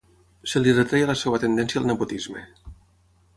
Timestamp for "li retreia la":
0.61-1.15